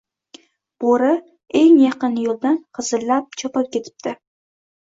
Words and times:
Boʻri 0.83 1.09
eng 1.59 1.77
yaqin 1.83 2.17
yoʻldan 2.23 2.57
gʻizillab 2.79 3.29
chopib 3.43 3.73
ketibdi 3.77 4.19